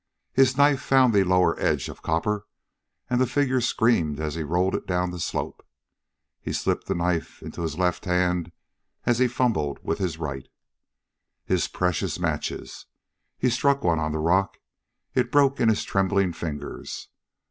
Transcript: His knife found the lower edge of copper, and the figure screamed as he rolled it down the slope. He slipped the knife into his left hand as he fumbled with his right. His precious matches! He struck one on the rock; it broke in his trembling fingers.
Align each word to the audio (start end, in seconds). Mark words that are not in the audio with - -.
His 0.33 0.57
knife 0.57 0.81
found 0.81 1.13
the 1.13 1.23
lower 1.23 1.55
edge 1.59 1.87
of 1.87 2.01
copper, 2.01 2.47
and 3.07 3.21
the 3.21 3.27
figure 3.27 3.61
screamed 3.61 4.19
as 4.19 4.33
he 4.33 4.41
rolled 4.41 4.73
it 4.73 4.87
down 4.87 5.11
the 5.11 5.19
slope. 5.19 5.63
He 6.41 6.53
slipped 6.53 6.87
the 6.87 6.95
knife 6.95 7.43
into 7.43 7.61
his 7.61 7.77
left 7.77 8.05
hand 8.05 8.51
as 9.05 9.19
he 9.19 9.27
fumbled 9.27 9.77
with 9.83 9.99
his 9.99 10.17
right. 10.17 10.47
His 11.45 11.67
precious 11.67 12.17
matches! 12.19 12.87
He 13.37 13.51
struck 13.51 13.83
one 13.83 13.99
on 13.99 14.11
the 14.11 14.17
rock; 14.17 14.57
it 15.13 15.31
broke 15.31 15.59
in 15.59 15.69
his 15.69 15.83
trembling 15.83 16.33
fingers. 16.33 17.09